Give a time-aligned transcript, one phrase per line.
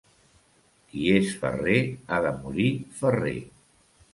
[0.93, 1.77] Qui és ferrer
[2.15, 2.69] ha de morir
[3.03, 3.39] ferrer.